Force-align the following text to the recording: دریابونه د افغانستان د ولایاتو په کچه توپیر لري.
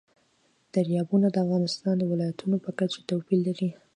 دریابونه 0.73 1.27
د 1.31 1.35
افغانستان 1.45 1.95
د 1.99 2.03
ولایاتو 2.11 2.45
په 2.65 2.71
کچه 2.79 2.99
توپیر 3.09 3.39
لري. 3.47 3.69